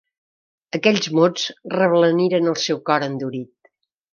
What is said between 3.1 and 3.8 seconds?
endurit.